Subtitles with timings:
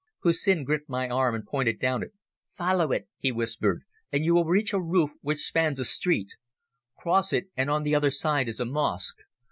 [0.23, 2.11] Hussin gripped my arm and pointed down it.
[2.55, 6.31] "Follow it," he whispered, "and you will reach a roof which spans a street.
[6.97, 9.17] Cross it, and on the other side is a mosque.